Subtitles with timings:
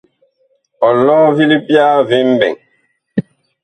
[0.87, 2.55] Ɔlɔ vi libyaa vi mɓɛɛŋ.